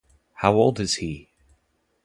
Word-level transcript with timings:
How 0.33 0.53
old 0.55 0.79
is 0.79 0.95
he? 0.95 1.29